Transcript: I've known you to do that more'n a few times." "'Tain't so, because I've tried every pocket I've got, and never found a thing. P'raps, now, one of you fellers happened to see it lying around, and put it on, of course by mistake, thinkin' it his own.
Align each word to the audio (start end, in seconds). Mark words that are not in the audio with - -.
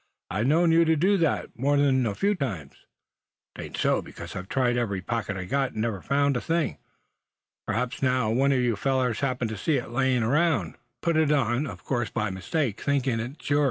I've 0.31 0.47
known 0.47 0.71
you 0.71 0.83
to 0.83 0.95
do 0.95 1.15
that 1.17 1.49
more'n 1.55 2.07
a 2.07 2.15
few 2.15 2.33
times." 2.33 2.71
"'Tain't 3.53 3.77
so, 3.77 4.01
because 4.01 4.35
I've 4.35 4.49
tried 4.49 4.75
every 4.75 4.99
pocket 4.99 5.37
I've 5.37 5.49
got, 5.51 5.73
and 5.73 5.81
never 5.83 6.01
found 6.01 6.35
a 6.35 6.41
thing. 6.41 6.79
P'raps, 7.67 8.01
now, 8.01 8.31
one 8.31 8.51
of 8.51 8.57
you 8.61 8.75
fellers 8.75 9.19
happened 9.19 9.49
to 9.51 9.57
see 9.57 9.77
it 9.77 9.91
lying 9.91 10.23
around, 10.23 10.65
and 10.69 10.77
put 11.01 11.17
it 11.17 11.31
on, 11.31 11.67
of 11.67 11.83
course 11.83 12.09
by 12.09 12.31
mistake, 12.31 12.81
thinkin' 12.81 13.19
it 13.19 13.43
his 13.43 13.51
own. 13.51 13.59